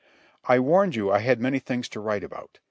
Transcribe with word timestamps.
I 0.45 0.57
warned 0.59 0.95
you 0.95 1.11
I 1.11 1.19
had 1.19 1.39
many 1.39 1.59
things 1.59 1.87
to 1.89 1.99
write 1.99 2.23
about. 2.23 2.57